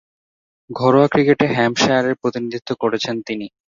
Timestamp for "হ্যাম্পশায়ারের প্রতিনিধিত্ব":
1.55-2.69